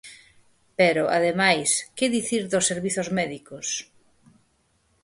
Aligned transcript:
Pero, 0.79 1.03
ademais, 1.17 1.69
¿que 1.97 2.13
dicir 2.15 2.43
dos 2.51 2.67
servizos 2.71 3.07
médicos? 3.17 3.67